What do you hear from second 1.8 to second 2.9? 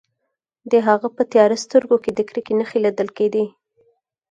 کې د کرکې نښې